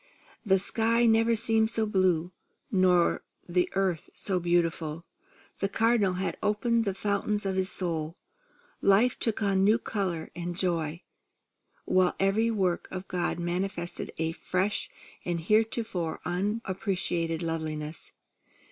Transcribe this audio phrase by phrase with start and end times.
[0.43, 2.31] The sky never had seemed so blue,
[2.73, 5.05] or the earth so beautiful.
[5.59, 8.15] The Cardinal had opened the fountains of his soul;
[8.81, 11.03] life took on a new colour and joy;
[11.85, 14.89] while every work of God manifested a fresh
[15.23, 18.11] and heretofore unappreciated loveliness.